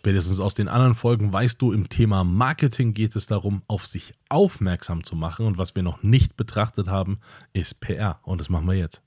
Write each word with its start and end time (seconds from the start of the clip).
spätestens 0.00 0.40
aus 0.40 0.54
den 0.54 0.68
anderen 0.68 0.94
Folgen 0.94 1.30
weißt 1.30 1.60
du, 1.60 1.72
im 1.72 1.90
Thema 1.90 2.24
Marketing 2.24 2.94
geht 2.94 3.14
es 3.16 3.26
darum, 3.26 3.60
auf 3.66 3.86
sich 3.86 4.14
aufmerksam 4.30 5.04
zu 5.04 5.14
machen. 5.14 5.44
Und 5.44 5.58
was 5.58 5.76
wir 5.76 5.82
noch 5.82 6.02
nicht 6.02 6.38
betrachtet 6.38 6.88
haben, 6.88 7.18
ist 7.52 7.82
PR. 7.82 8.18
Und 8.22 8.40
das 8.40 8.48
machen 8.48 8.66
wir 8.66 8.76
jetzt. 8.76 9.02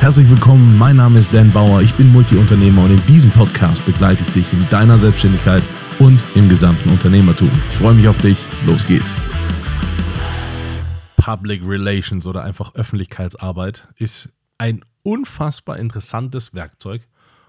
Herzlich 0.00 0.28
willkommen, 0.28 0.76
mein 0.76 0.96
Name 0.96 1.18
ist 1.18 1.32
Dan 1.32 1.50
Bauer, 1.50 1.80
ich 1.80 1.94
bin 1.94 2.12
Multiunternehmer 2.12 2.84
und 2.84 2.90
in 2.90 3.06
diesem 3.06 3.30
Podcast 3.30 3.86
begleite 3.86 4.22
ich 4.22 4.34
dich 4.34 4.52
in 4.52 4.68
deiner 4.68 4.98
Selbstständigkeit 4.98 5.62
und 5.98 6.22
im 6.34 6.46
gesamten 6.50 6.90
Unternehmertum. 6.90 7.50
Ich 7.70 7.78
freue 7.78 7.94
mich 7.94 8.06
auf 8.06 8.18
dich, 8.18 8.36
los 8.66 8.86
geht's. 8.86 9.14
Public 11.16 11.62
Relations 11.64 12.26
oder 12.26 12.42
einfach 12.42 12.74
Öffentlichkeitsarbeit 12.74 13.88
ist 13.96 14.30
ein 14.58 14.84
unfassbar 15.02 15.78
interessantes 15.78 16.52
Werkzeug, 16.52 17.08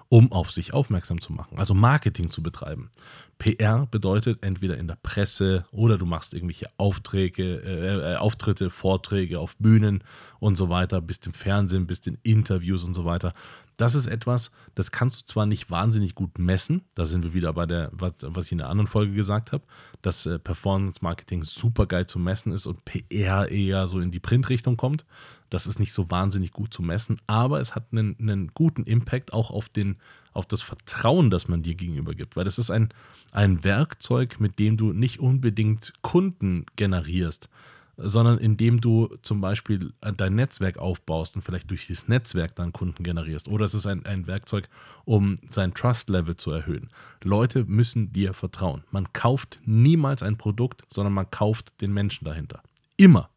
um 0.10 0.32
auf 0.32 0.52
sich 0.52 0.74
aufmerksam 0.74 1.22
zu 1.22 1.34
machen, 1.34 1.58
also 1.58 1.74
Marketing 1.74 2.30
zu 2.30 2.44
betreiben. 2.44 2.92
PR 3.38 3.86
bedeutet 3.92 4.44
entweder 4.44 4.78
in 4.78 4.88
der 4.88 4.98
Presse 5.02 5.66
oder 5.72 5.98
du 5.98 6.06
machst 6.06 6.34
irgendwelche 6.34 6.70
Aufträge, 6.78 7.62
äh, 7.62 8.14
äh, 8.14 8.16
Auftritte, 8.16 8.70
Vorträge 8.70 9.40
auf 9.40 9.58
Bühnen 9.58 10.04
und 10.40 10.58
so 10.58 10.70
weiter, 10.70 11.02
bist 11.02 11.26
im 11.26 11.34
Fernsehen, 11.34 11.86
bist 11.86 12.08
in 12.08 12.18
Interviews 12.24 12.84
und 12.84 12.94
so 12.94 13.06
weiter. 13.06 13.34
Das 13.78 13.94
ist 13.94 14.08
etwas, 14.08 14.52
das 14.74 14.92
kannst 14.92 15.22
du 15.22 15.26
zwar 15.26 15.46
nicht 15.46 15.70
wahnsinnig 15.70 16.16
gut 16.16 16.40
messen, 16.40 16.86
da 16.94 17.06
sind 17.06 17.24
wir 17.24 17.34
wieder 17.34 17.52
bei 17.52 17.66
der, 17.66 17.90
was, 17.92 18.14
was 18.22 18.46
ich 18.46 18.54
in 18.54 18.60
der 18.60 18.70
anderen 18.70 18.88
Folge 18.88 19.14
gesagt 19.14 19.52
habe, 19.52 19.66
dass 20.02 20.26
äh, 20.26 20.40
Performance 20.40 21.00
Marketing 21.02 21.44
super 21.44 21.86
geil 21.86 22.08
zu 22.08 22.18
messen 22.18 22.54
ist 22.54 22.68
und 22.68 22.86
PR 22.86 23.52
eher 23.52 23.88
so 23.88 24.00
in 24.00 24.12
die 24.12 24.22
Printrichtung 24.22 24.78
kommt. 24.78 25.06
Das 25.50 25.68
ist 25.68 25.80
nicht 25.80 25.94
so 25.94 26.10
wahnsinnig 26.10 26.52
gut 26.52 26.74
zu 26.74 26.84
messen, 26.84 27.20
aber 27.28 27.60
es 27.60 27.76
hat 27.76 27.88
einen, 27.92 28.16
einen 28.20 28.52
guten 28.54 28.84
Impact 28.84 29.34
auch 29.34 29.52
auf, 29.52 29.68
den, 29.68 29.98
auf 30.36 30.46
das 30.46 30.62
Vertrauen, 30.62 31.30
das 31.30 31.48
man 31.48 31.64
dir 31.64 31.76
gegenüber 31.76 32.14
gibt, 32.14 32.36
weil 32.36 32.44
das 32.44 32.58
ist 32.58 32.72
ein, 32.72 32.90
ein 33.32 33.64
Werkzeug, 33.64 34.40
mit 34.40 34.60
dem 34.60 34.78
du 34.78 34.94
nicht 34.94 35.20
unbedingt 35.20 35.94
Kunden 36.02 36.66
generierst, 36.76 37.50
sondern 37.98 38.38
indem 38.38 38.82
du 38.82 39.08
zum 39.22 39.40
Beispiel 39.40 39.94
dein 40.02 40.36
Netzwerk 40.36 40.78
aufbaust 40.78 41.36
und 41.36 41.44
vielleicht 41.44 41.70
durch 41.70 41.88
dieses 41.88 42.08
Netzwerk 42.08 42.56
dann 42.56 42.74
Kunden 42.74 43.04
generierst. 43.04 43.48
Oder 43.48 43.66
es 43.66 43.74
ist 43.74 43.86
ein, 43.86 44.06
ein 44.06 44.28
Werkzeug, 44.28 44.68
um 45.06 45.40
sein 45.50 45.74
Trust-Level 45.74 46.36
zu 46.36 46.52
erhöhen. 46.52 46.90
Leute 47.24 47.64
müssen 47.64 48.12
dir 48.12 48.34
vertrauen. 48.34 48.84
Man 48.92 49.14
kauft 49.14 49.60
niemals 49.66 50.24
ein 50.24 50.38
Produkt, 50.38 50.84
sondern 50.92 51.14
man 51.14 51.32
kauft 51.32 51.80
den 51.82 51.94
Menschen 51.94 52.26
dahinter. 52.26 52.62
Immer. 52.98 53.30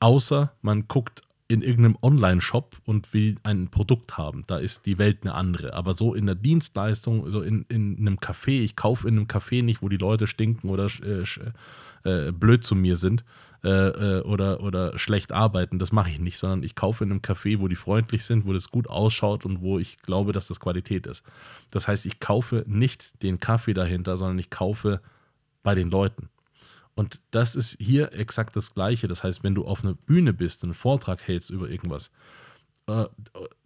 Außer 0.00 0.52
man 0.62 0.88
guckt 0.88 1.22
in 1.54 1.62
irgendeinem 1.62 1.96
Online-Shop 2.02 2.76
und 2.84 3.14
will 3.14 3.36
ein 3.42 3.68
Produkt 3.68 4.18
haben. 4.18 4.42
Da 4.46 4.58
ist 4.58 4.86
die 4.86 4.98
Welt 4.98 5.18
eine 5.22 5.34
andere. 5.34 5.74
Aber 5.74 5.94
so 5.94 6.14
in 6.14 6.26
der 6.26 6.34
Dienstleistung, 6.34 7.30
so 7.30 7.42
in, 7.42 7.64
in 7.68 7.96
einem 7.98 8.18
Café, 8.18 8.62
ich 8.62 8.76
kaufe 8.76 9.08
in 9.08 9.16
einem 9.16 9.26
Café 9.26 9.62
nicht, 9.62 9.80
wo 9.80 9.88
die 9.88 9.96
Leute 9.96 10.26
stinken 10.26 10.68
oder 10.68 10.88
äh, 11.02 11.22
äh, 12.08 12.32
blöd 12.32 12.64
zu 12.64 12.74
mir 12.74 12.96
sind 12.96 13.24
äh, 13.62 13.68
äh, 14.18 14.20
oder, 14.22 14.62
oder 14.62 14.98
schlecht 14.98 15.32
arbeiten. 15.32 15.78
Das 15.78 15.92
mache 15.92 16.10
ich 16.10 16.18
nicht, 16.18 16.38
sondern 16.38 16.62
ich 16.62 16.74
kaufe 16.74 17.04
in 17.04 17.10
einem 17.10 17.20
Café, 17.20 17.60
wo 17.60 17.68
die 17.68 17.76
freundlich 17.76 18.24
sind, 18.24 18.46
wo 18.46 18.52
das 18.52 18.70
gut 18.70 18.88
ausschaut 18.88 19.46
und 19.46 19.62
wo 19.62 19.78
ich 19.78 20.02
glaube, 20.02 20.32
dass 20.32 20.48
das 20.48 20.60
Qualität 20.60 21.06
ist. 21.06 21.24
Das 21.70 21.88
heißt, 21.88 22.04
ich 22.04 22.20
kaufe 22.20 22.64
nicht 22.66 23.22
den 23.22 23.40
Kaffee 23.40 23.74
dahinter, 23.74 24.16
sondern 24.16 24.38
ich 24.38 24.50
kaufe 24.50 25.00
bei 25.62 25.74
den 25.74 25.90
Leuten. 25.90 26.28
Und 26.94 27.20
das 27.30 27.56
ist 27.56 27.76
hier 27.80 28.12
exakt 28.12 28.54
das 28.56 28.74
Gleiche. 28.74 29.08
Das 29.08 29.24
heißt, 29.24 29.42
wenn 29.42 29.54
du 29.54 29.64
auf 29.64 29.84
einer 29.84 29.94
Bühne 29.94 30.32
bist, 30.32 30.62
einen 30.62 30.74
Vortrag 30.74 31.26
hältst 31.26 31.50
über 31.50 31.68
irgendwas, 31.68 32.12
äh, 32.86 33.06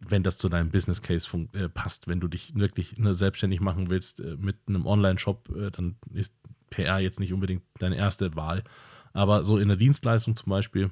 wenn 0.01 0.23
das 0.23 0.39
zu 0.39 0.49
deinem 0.49 0.71
Business 0.71 1.03
Case 1.03 1.29
äh, 1.53 1.69
passt, 1.69 2.09
wenn 2.09 2.21
du 2.21 2.29
dich 2.29 2.55
wirklich 2.55 2.97
ne, 2.99 3.15
selbstständig 3.15 3.61
machen 3.61 3.91
willst 3.91 4.21
äh, 4.21 4.37
mit 4.39 4.57
einem 4.67 4.87
Online-Shop, 4.87 5.51
äh, 5.57 5.71
dann 5.71 5.97
ist 6.15 6.35
PR 6.71 7.01
jetzt 7.01 7.21
nicht 7.21 7.33
unbedingt 7.33 7.63
deine 7.79 7.97
erste 7.97 8.35
Wahl. 8.37 8.65
Aber 9.13 9.45
so 9.45 9.59
in 9.59 9.69
der 9.69 9.77
Dienstleistung 9.77 10.37
zum 10.37 10.51
Beispiel, 10.51 10.91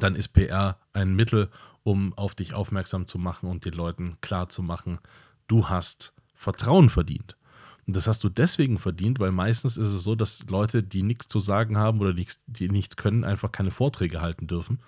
dann 0.00 0.14
ist 0.14 0.28
PR 0.28 0.78
ein 0.92 1.14
Mittel, 1.14 1.50
um 1.82 2.14
auf 2.14 2.34
dich 2.34 2.54
aufmerksam 2.54 3.06
zu 3.06 3.18
machen 3.18 3.48
und 3.48 3.64
den 3.64 3.74
Leuten 3.74 4.16
klar 4.20 4.48
zu 4.48 4.62
machen, 4.62 4.98
du 5.46 5.68
hast 5.68 6.12
Vertrauen 6.34 6.90
verdient. 6.90 7.36
Und 7.86 7.96
das 7.96 8.08
hast 8.08 8.24
du 8.24 8.28
deswegen 8.28 8.78
verdient, 8.78 9.20
weil 9.20 9.30
meistens 9.30 9.76
ist 9.76 9.88
es 9.88 10.02
so, 10.02 10.14
dass 10.14 10.46
Leute, 10.48 10.82
die 10.82 11.02
nichts 11.02 11.28
zu 11.28 11.38
sagen 11.38 11.76
haben 11.76 12.00
oder 12.00 12.12
nichts, 12.12 12.42
die 12.46 12.68
nichts 12.68 12.96
können, 12.96 13.24
einfach 13.24 13.52
keine 13.52 13.70
Vorträge 13.70 14.20
halten 14.20 14.48
dürfen, 14.48 14.80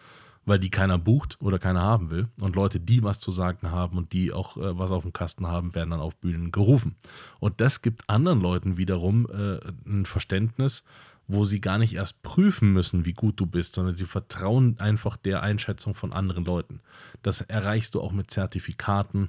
weil 0.47 0.59
die 0.59 0.71
keiner 0.71 0.99
bucht 0.99 1.37
oder 1.41 1.61
keiner 1.61 1.83
haben 1.83 2.11
will. 2.11 2.29
Und 2.41 2.57
Leute, 2.57 2.81
die 2.81 3.05
was 3.05 3.21
zu 3.21 3.31
sagen 3.31 3.71
haben 3.71 3.97
und 3.97 4.13
die 4.13 4.33
auch 4.33 4.57
äh, 4.57 4.77
was 4.79 4.91
auf 4.91 5.05
dem 5.05 5.13
Kasten 5.13 5.47
haben, 5.47 5.77
werden 5.77 5.91
dann 5.91 6.01
auf 6.01 6.17
Bühnen 6.17 6.51
gerufen. 6.51 6.97
Und 7.39 7.61
das 7.61 7.83
gibt 7.83 8.09
anderen 8.11 8.41
Leuten 8.41 8.79
wiederum 8.79 9.29
äh, 9.31 9.61
ein 9.87 10.05
Verständnis, 10.05 10.83
wo 11.29 11.45
sie 11.45 11.61
gar 11.61 11.79
nicht 11.79 11.95
erst 11.95 12.23
prüfen 12.23 12.73
müssen, 12.73 13.05
wie 13.05 13.13
gut 13.13 13.39
du 13.39 13.47
bist, 13.47 13.75
sondern 13.75 13.95
sie 13.95 14.07
vertrauen 14.07 14.77
einfach 14.81 15.17
der 15.17 15.43
Einschätzung 15.43 15.95
von 15.95 16.13
anderen 16.13 16.45
Leuten. 16.45 16.81
Das 17.23 17.43
erreichst 17.43 17.95
du 17.95 18.01
auch 18.01 18.13
mit 18.13 18.31
Zertifikaten 18.31 19.29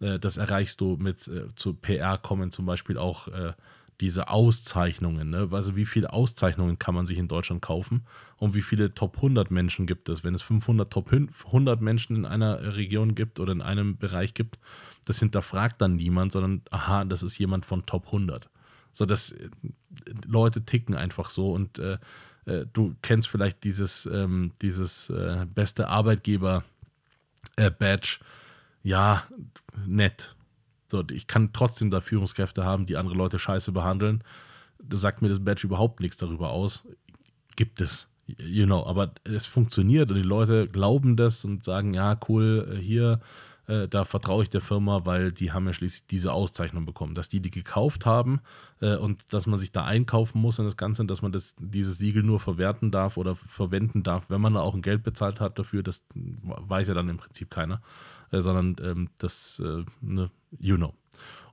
äh, 0.00 0.18
das 0.18 0.36
erreichst 0.36 0.80
du 0.80 0.96
mit 0.96 1.28
äh, 1.28 1.54
zu 1.54 1.74
PR 1.74 2.18
kommen 2.18 2.50
zum 2.50 2.66
Beispiel 2.66 2.98
auch 2.98 3.28
äh, 3.28 3.52
diese 4.00 4.28
Auszeichnungen. 4.28 5.30
Ne? 5.30 5.48
Also 5.52 5.76
wie 5.76 5.84
viele 5.84 6.12
Auszeichnungen 6.12 6.76
kann 6.78 6.94
man 6.94 7.06
sich 7.06 7.18
in 7.18 7.28
Deutschland 7.28 7.62
kaufen 7.62 8.02
und 8.38 8.54
wie 8.54 8.62
viele 8.62 8.94
Top 8.94 9.16
100 9.16 9.50
Menschen 9.50 9.84
gibt 9.86 10.08
es? 10.08 10.24
Wenn 10.24 10.34
es 10.34 10.40
500 10.42 10.90
Top 10.90 11.12
100 11.12 11.82
Menschen 11.82 12.16
in 12.16 12.24
einer 12.24 12.76
Region 12.76 13.14
gibt 13.14 13.38
oder 13.40 13.52
in 13.52 13.60
einem 13.60 13.98
Bereich 13.98 14.32
gibt, 14.34 14.58
das 15.04 15.18
hinterfragt 15.18 15.82
dann 15.82 15.96
niemand, 15.96 16.32
sondern 16.32 16.62
aha, 16.70 17.04
das 17.04 17.22
ist 17.22 17.36
jemand 17.38 17.66
von 17.66 17.84
Top 17.84 18.06
100. 18.06 18.48
So, 18.92 19.04
dass 19.06 19.30
äh, 19.32 19.50
Leute 20.26 20.64
ticken 20.64 20.96
einfach 20.96 21.30
so 21.30 21.52
und 21.52 21.78
äh, 21.78 21.98
äh, 22.46 22.64
du 22.72 22.96
kennst 23.02 23.28
vielleicht 23.28 23.64
dieses, 23.64 24.06
ähm, 24.06 24.52
dieses 24.62 25.10
äh, 25.10 25.44
beste 25.54 25.88
Arbeitgeber-Badge 25.88 28.20
ja, 28.82 29.24
nett. 29.86 30.36
So, 30.90 31.04
ich 31.10 31.26
kann 31.26 31.52
trotzdem 31.52 31.90
da 31.90 32.00
Führungskräfte 32.00 32.64
haben, 32.64 32.86
die 32.86 32.96
andere 32.96 33.14
Leute 33.14 33.38
scheiße 33.38 33.72
behandeln. 33.72 34.24
Da 34.82 34.96
sagt 34.96 35.22
mir 35.22 35.28
das 35.28 35.44
Badge 35.44 35.66
überhaupt 35.66 36.00
nichts 36.00 36.16
darüber 36.16 36.50
aus. 36.50 36.86
Gibt 37.54 37.80
es. 37.80 38.08
You 38.38 38.66
know, 38.66 38.84
aber 38.86 39.12
es 39.24 39.46
funktioniert 39.46 40.10
und 40.10 40.16
die 40.16 40.22
Leute 40.22 40.68
glauben 40.68 41.16
das 41.16 41.44
und 41.44 41.64
sagen, 41.64 41.94
ja, 41.94 42.18
cool, 42.28 42.76
äh, 42.76 42.80
hier, 42.80 43.20
äh, 43.66 43.88
da 43.88 44.04
vertraue 44.04 44.42
ich 44.42 44.50
der 44.50 44.60
Firma, 44.60 45.04
weil 45.04 45.32
die 45.32 45.52
haben 45.52 45.66
ja 45.66 45.72
schließlich 45.72 46.06
diese 46.06 46.32
Auszeichnung 46.32 46.86
bekommen. 46.86 47.14
Dass 47.14 47.28
die 47.28 47.40
die 47.40 47.50
gekauft 47.50 48.06
haben 48.06 48.40
äh, 48.80 48.96
und 48.96 49.32
dass 49.32 49.46
man 49.46 49.58
sich 49.58 49.72
da 49.72 49.84
einkaufen 49.84 50.40
muss 50.40 50.58
in 50.58 50.64
das 50.64 50.76
Ganze, 50.76 51.04
dass 51.06 51.22
man 51.22 51.32
das, 51.32 51.54
dieses 51.58 51.98
Siegel 51.98 52.22
nur 52.22 52.40
verwerten 52.40 52.90
darf 52.90 53.16
oder 53.16 53.34
verwenden 53.34 54.02
darf, 54.02 54.26
wenn 54.28 54.40
man 54.40 54.54
da 54.54 54.60
auch 54.60 54.74
ein 54.74 54.82
Geld 54.82 55.02
bezahlt 55.02 55.40
hat 55.40 55.58
dafür, 55.58 55.82
das 55.82 56.04
weiß 56.14 56.88
ja 56.88 56.94
dann 56.94 57.08
im 57.08 57.18
Prinzip 57.18 57.50
keiner 57.50 57.80
äh, 58.30 58.40
sondern 58.40 58.76
ähm, 58.82 59.10
das, 59.18 59.60
äh, 59.64 59.84
ne, 60.00 60.30
you 60.58 60.76
know. 60.76 60.94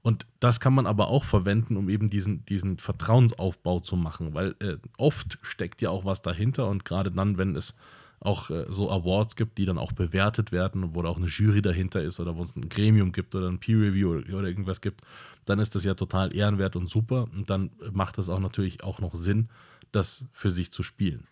Und 0.01 0.25
das 0.39 0.59
kann 0.59 0.73
man 0.73 0.85
aber 0.85 1.09
auch 1.09 1.25
verwenden, 1.25 1.75
um 1.75 1.89
eben 1.89 2.09
diesen, 2.09 2.45
diesen 2.45 2.77
Vertrauensaufbau 2.77 3.81
zu 3.81 3.97
machen, 3.97 4.33
weil 4.33 4.55
äh, 4.59 4.77
oft 4.97 5.37
steckt 5.41 5.81
ja 5.81 5.89
auch 5.89 6.05
was 6.05 6.21
dahinter 6.21 6.67
und 6.69 6.85
gerade 6.85 7.11
dann, 7.11 7.37
wenn 7.37 7.55
es 7.55 7.75
auch 8.19 8.49
äh, 8.49 8.65
so 8.69 8.89
Awards 8.89 9.35
gibt, 9.35 9.57
die 9.57 9.65
dann 9.65 9.77
auch 9.77 9.91
bewertet 9.91 10.51
werden, 10.51 10.95
wo 10.95 11.01
da 11.01 11.09
auch 11.09 11.17
eine 11.17 11.27
Jury 11.27 11.61
dahinter 11.61 12.01
ist 12.01 12.19
oder 12.19 12.35
wo 12.35 12.43
es 12.43 12.55
ein 12.55 12.69
Gremium 12.69 13.11
gibt 13.11 13.35
oder 13.35 13.47
ein 13.47 13.59
Peer 13.59 13.79
Review 13.79 14.11
oder, 14.11 14.37
oder 14.37 14.47
irgendwas 14.47 14.81
gibt, 14.81 15.01
dann 15.45 15.59
ist 15.59 15.75
das 15.75 15.83
ja 15.83 15.93
total 15.93 16.33
ehrenwert 16.33 16.75
und 16.75 16.89
super 16.89 17.27
und 17.33 17.49
dann 17.49 17.71
macht 17.91 18.17
es 18.17 18.29
auch 18.29 18.39
natürlich 18.39 18.83
auch 18.83 18.99
noch 18.99 19.13
Sinn, 19.13 19.49
das 19.91 20.25
für 20.33 20.51
sich 20.51 20.71
zu 20.71 20.83
spielen. 20.83 21.27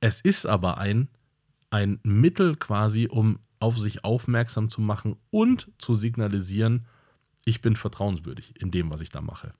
Es 0.00 0.20
ist 0.20 0.46
aber 0.46 0.78
ein, 0.78 1.08
ein 1.70 1.98
Mittel 2.02 2.56
quasi, 2.56 3.08
um 3.10 3.38
auf 3.64 3.78
sich 3.78 4.04
aufmerksam 4.04 4.68
zu 4.68 4.82
machen 4.82 5.16
und 5.30 5.72
zu 5.78 5.94
signalisieren, 5.94 6.86
ich 7.46 7.62
bin 7.62 7.76
vertrauenswürdig 7.76 8.60
in 8.60 8.70
dem, 8.70 8.90
was 8.90 9.00
ich 9.00 9.08
da 9.08 9.22
mache. 9.22 9.54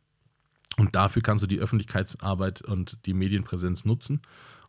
Und 0.76 0.94
dafür 0.94 1.22
kannst 1.22 1.42
du 1.42 1.48
die 1.48 1.58
Öffentlichkeitsarbeit 1.58 2.60
und 2.60 2.98
die 3.06 3.14
Medienpräsenz 3.14 3.86
nutzen. 3.86 4.20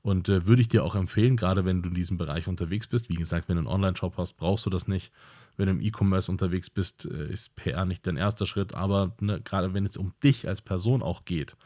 Und 0.02 0.30
äh, 0.30 0.48
würde 0.48 0.62
ich 0.62 0.70
dir 0.70 0.86
auch 0.86 0.96
empfehlen, 0.96 1.36
gerade 1.36 1.66
wenn 1.66 1.82
du 1.82 1.90
in 1.90 1.96
diesem 1.96 2.18
Bereich 2.18 2.48
unterwegs 2.48 2.88
bist. 2.88 3.10
Wie 3.10 3.16
gesagt, 3.16 3.50
wenn 3.50 3.56
du 3.56 3.62
einen 3.62 3.68
Online-Shop 3.68 4.16
hast, 4.18 4.34
brauchst 4.34 4.66
du 4.66 4.70
das 4.70 4.88
nicht. 4.88 5.12
Wenn 5.58 5.66
du 5.66 5.72
im 5.74 5.82
E-Commerce 5.82 6.32
unterwegs 6.32 6.70
bist, 6.70 7.06
äh, 7.06 7.28
ist 7.28 7.56
PR 7.58 7.86
nicht 7.86 8.08
dein 8.08 8.16
erster 8.16 8.46
Schritt. 8.46 8.74
Aber 8.74 9.16
ne, 9.20 9.42
gerade 9.42 9.74
wenn 9.74 9.86
es 9.86 9.98
um 9.98 10.14
dich 10.24 10.48
als 10.48 10.62
Person 10.62 11.02
auch 11.04 11.26
geht, 11.26 11.58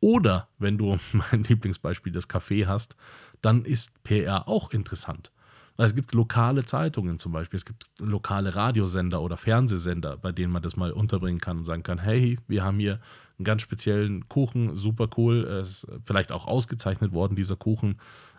oder 0.00 0.48
wenn 0.58 0.76
du 0.76 0.98
mein 1.12 1.44
Lieblingsbeispiel 1.44 2.12
das 2.12 2.28
Café 2.28 2.66
hast, 2.66 2.96
dann 3.42 3.64
ist 3.64 4.02
PR 4.02 4.48
auch 4.48 4.72
interessant. 4.72 5.31
Es 5.78 5.94
gibt 5.94 6.12
lokale 6.12 6.64
Zeitungen 6.64 7.18
zum 7.18 7.32
Beispiel, 7.32 7.56
es 7.56 7.64
gibt 7.64 7.86
lokale 7.98 8.54
Radiosender 8.54 9.22
oder 9.22 9.36
Fernsehsender, 9.36 10.16
bei 10.16 10.32
denen 10.32 10.52
man 10.52 10.62
das 10.62 10.76
mal 10.76 10.92
unterbringen 10.92 11.40
kann 11.40 11.58
und 11.58 11.64
sagen 11.64 11.82
kann, 11.82 11.98
hey, 11.98 12.38
wir 12.46 12.62
haben 12.62 12.78
hier 12.78 13.00
einen 13.38 13.44
ganz 13.44 13.62
speziellen 13.62 14.28
Kuchen, 14.28 14.74
super 14.74 15.08
cool, 15.16 15.42
ist 15.62 15.86
vielleicht 16.04 16.30
auch 16.30 16.46
ausgezeichnet 16.46 17.12
worden, 17.12 17.36
dieser 17.36 17.56
Kuchen 17.56 17.96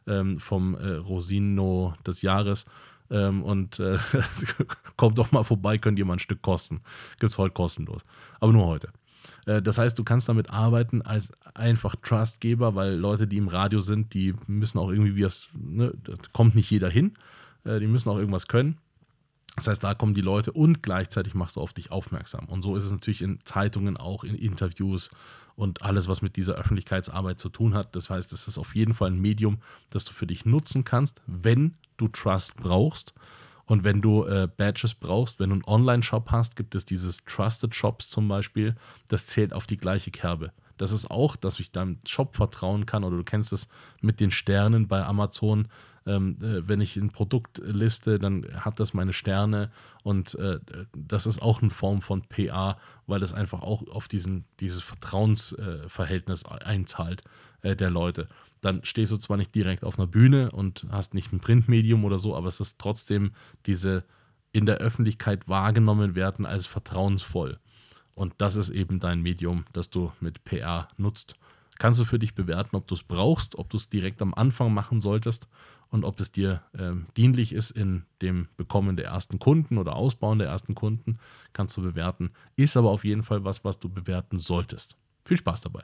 ähm, 0.08 0.40
vom 0.40 0.76
äh, 0.76 0.96
Rosino 0.96 1.96
des 2.06 2.22
Jahres. 2.22 2.66
Ähm, 3.10 3.44
und 3.44 3.80
äh, 3.80 3.98
kommt 4.98 5.18
doch 5.18 5.32
mal 5.32 5.44
vorbei, 5.44 5.78
könnt 5.78 6.00
ihr 6.00 6.06
mal 6.06 6.14
ein 6.14 6.20
Stück 6.20 6.42
kosten. 6.42 6.82
Gibt 7.20 7.32
es 7.32 7.38
heute 7.38 7.54
kostenlos. 7.54 8.02
Aber 8.40 8.54
nur 8.54 8.68
heute. 8.68 8.90
Äh, 9.46 9.62
das 9.62 9.78
heißt, 9.78 9.98
du 9.98 10.04
kannst 10.04 10.30
damit 10.30 10.50
arbeiten 10.50 11.02
als 11.02 11.32
einfach 11.54 11.96
Trustgeber, 11.96 12.76
weil 12.76 12.96
Leute, 12.96 13.28
die 13.28 13.38
im 13.38 13.48
Radio 13.48 13.80
sind, 13.80 14.14
die 14.14 14.34
müssen 14.48 14.80
auch 14.80 14.90
irgendwie, 14.90 15.16
wie 15.16 15.22
das, 15.22 15.50
ne, 15.54 15.94
da 16.04 16.14
kommt 16.32 16.56
nicht 16.56 16.70
jeder 16.70 16.90
hin, 16.90 17.14
äh, 17.66 17.80
die 17.80 17.88
müssen 17.88 18.10
auch 18.10 18.18
irgendwas 18.18 18.48
können. 18.48 18.78
Das 19.56 19.68
heißt, 19.68 19.84
da 19.84 19.94
kommen 19.94 20.16
die 20.16 20.22
Leute 20.22 20.52
und 20.52 20.82
gleichzeitig 20.82 21.36
machst 21.36 21.58
du 21.58 21.62
auf 21.62 21.74
dich 21.74 21.92
aufmerksam. 21.92 22.46
Und 22.46 22.64
so 22.64 22.76
ist 22.76 22.86
es 22.86 22.92
natürlich 22.92 23.22
in 23.22 23.40
Zeitungen 23.44 23.98
auch, 23.98 24.24
in 24.24 24.36
Interviews 24.36 25.12
und 25.56 25.84
alles, 25.84 26.08
was 26.08 26.24
mit 26.24 26.38
dieser 26.38 26.56
Öffentlichkeitsarbeit 26.56 27.40
zu 27.40 27.50
tun 27.50 27.76
hat. 27.76 27.96
Das 27.96 28.10
heißt, 28.10 28.34
es 28.34 28.48
ist 28.48 28.58
auf 28.58 28.74
jeden 28.74 28.96
Fall 28.96 29.12
ein 29.12 29.22
Medium, 29.22 29.60
das 29.92 30.06
du 30.06 30.14
für 30.14 30.26
dich 30.26 30.46
nutzen 30.46 30.84
kannst, 30.84 31.22
wenn 31.28 31.76
du 31.98 32.08
Trust 32.08 32.56
brauchst. 32.58 33.14
Und 33.66 33.84
wenn 33.84 34.02
du 34.02 34.26
äh, 34.26 34.48
Badges 34.56 34.94
brauchst, 34.94 35.40
wenn 35.40 35.50
du 35.50 35.56
einen 35.56 35.66
Online-Shop 35.66 36.32
hast, 36.32 36.56
gibt 36.56 36.76
es 36.76 36.86
dieses 36.86 37.24
Trusted 37.24 37.74
Shops 37.74 38.10
zum 38.10 38.28
Beispiel. 38.28 38.76
Das 39.08 39.26
zählt 39.26 39.54
auf 39.54 39.68
die 39.68 39.78
gleiche 39.78 40.12
Kerbe. 40.12 40.52
Das 40.78 40.92
ist 40.92 41.10
auch, 41.10 41.36
dass 41.36 41.60
ich 41.60 41.72
deinem 41.72 42.00
Shop 42.06 42.36
vertrauen 42.36 42.86
kann 42.86 43.04
oder 43.04 43.18
du 43.18 43.24
kennst 43.24 43.54
es 43.54 43.70
mit 44.02 44.20
den 44.20 44.32
Sternen 44.32 44.88
bei 44.88 45.04
Amazon 45.04 45.68
ähm, 46.06 46.38
äh, 46.42 46.68
wenn 46.68 46.82
ich 46.82 46.96
ein 46.98 47.12
Produkt 47.12 47.62
liste, 47.64 48.20
dann 48.20 48.46
hat 48.54 48.80
das 48.80 48.94
meine 48.94 49.14
Sterne 49.14 49.72
und 50.04 50.36
äh, 50.36 50.60
das 50.96 51.26
ist 51.26 51.42
auch 51.42 51.62
eine 51.62 51.72
Form 51.72 52.02
von 52.02 52.24
PA, 52.24 52.78
weil 53.08 53.20
das 53.20 53.34
einfach 53.34 53.62
auch 53.62 53.88
auf 53.88 54.08
diesen, 54.08 54.46
dieses 54.60 54.82
Vertrauensverhältnis 54.84 56.46
einzahlt 56.46 57.24
äh, 57.64 57.76
der 57.76 57.90
Leute. 57.90 58.28
Dann 58.62 58.82
stehst 58.84 59.12
du 59.12 59.18
zwar 59.18 59.38
nicht 59.38 59.54
direkt 59.56 59.84
auf 59.84 59.98
einer 59.98 60.08
Bühne 60.08 60.52
und 60.52 60.86
hast 60.92 61.14
nicht 61.14 61.34
ein 61.34 61.40
Printmedium 61.40 62.06
oder 62.06 62.18
so, 62.18 62.36
aber 62.36 62.48
es 62.48 62.60
ist 62.60 62.78
trotzdem 62.80 63.32
diese 63.66 64.04
in 64.52 64.66
der 64.66 64.78
Öffentlichkeit 64.78 65.50
wahrgenommen 65.50 66.16
werden 66.16 66.46
als 66.46 66.68
vertrauensvoll. 66.68 67.60
Und 68.14 68.36
das 68.38 68.56
ist 68.56 68.70
eben 68.70 69.00
dein 69.00 69.22
Medium, 69.22 69.66
das 69.74 69.90
du 69.90 70.12
mit 70.20 70.44
PR 70.44 70.88
nutzt. 70.98 71.36
Kannst 71.80 72.00
du 72.00 72.06
für 72.06 72.20
dich 72.20 72.36
bewerten, 72.36 72.76
ob 72.76 72.86
du 72.88 72.94
es 72.94 73.02
brauchst, 73.02 73.58
ob 73.58 73.70
du 73.72 73.78
es 73.78 73.90
direkt 73.90 74.22
am 74.22 74.36
Anfang 74.36 74.72
machen 74.72 75.02
solltest 75.02 75.48
und 75.90 76.06
ob 76.06 76.20
es 76.20 76.32
dir 76.32 76.62
ähm, 76.78 77.08
dienlich 77.18 77.52
ist 77.52 77.72
in 77.72 78.06
dem 78.22 78.48
Bekommen 78.56 78.96
der 78.96 79.08
ersten 79.08 79.40
Kunden 79.40 79.80
oder 79.80 79.96
Ausbauen 79.96 80.40
der 80.40 80.48
ersten 80.48 80.76
Kunden, 80.76 81.18
kannst 81.52 81.76
du 81.76 81.82
bewerten. 81.82 82.32
Ist 82.56 82.78
aber 82.78 82.92
auf 82.92 83.04
jeden 83.04 83.24
Fall 83.24 83.44
was, 83.44 83.66
was 83.66 83.80
du 83.80 83.90
bewerten 83.90 84.38
solltest. 84.38 84.96
Viel 85.26 85.38
Spaß 85.38 85.62
dabei. 85.62 85.84